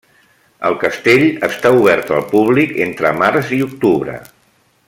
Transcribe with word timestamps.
El 0.69 0.77
castell 0.83 1.25
està 1.49 1.73
obert 1.83 2.11
al 2.17 2.25
públic 2.33 2.75
entre 2.89 3.15
març 3.23 3.55
i 3.59 3.65
octubre. 3.71 4.21